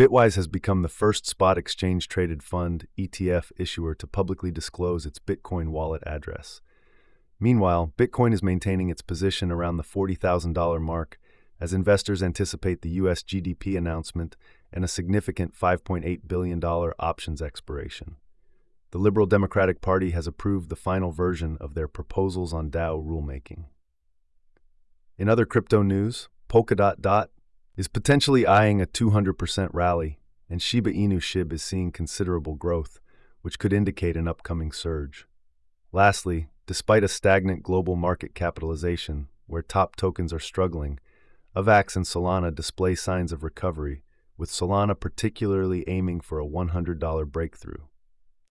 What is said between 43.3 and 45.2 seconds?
of recovery, with Solana